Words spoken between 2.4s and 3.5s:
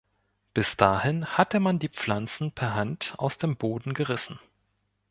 per Hand aus